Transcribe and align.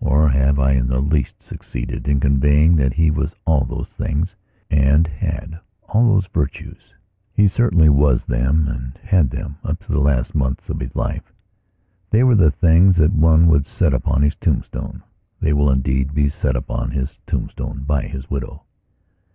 Or 0.00 0.30
have 0.30 0.58
I 0.58 0.70
in 0.72 0.86
the 0.86 1.00
least 1.02 1.42
succeeded 1.42 2.08
in 2.08 2.18
conveying 2.18 2.76
that 2.76 2.94
he 2.94 3.10
was 3.10 3.34
all 3.44 3.66
those 3.66 3.90
things 3.90 4.34
and 4.70 5.06
had 5.06 5.60
all 5.90 6.14
those 6.14 6.26
virtues? 6.28 6.94
He 7.34 7.46
certainly 7.46 7.90
was 7.90 8.24
them 8.24 8.68
and 8.68 8.96
had 9.04 9.28
them 9.28 9.58
up 9.62 9.80
to 9.80 9.92
the 9.92 10.00
last 10.00 10.34
months 10.34 10.70
of 10.70 10.80
his 10.80 10.96
life. 10.96 11.30
They 12.08 12.24
were 12.24 12.36
the 12.36 12.50
things 12.50 12.96
that 12.96 13.12
one 13.12 13.48
would 13.48 13.66
set 13.66 13.92
upon 13.92 14.22
his 14.22 14.36
tombstone. 14.36 15.02
They 15.40 15.52
will, 15.52 15.70
indeed, 15.70 16.14
be 16.14 16.30
set 16.30 16.56
upon 16.56 16.92
his 16.92 17.18
tombstone 17.26 17.82
by 17.82 18.04
his 18.06 18.30
widow. 18.30 18.62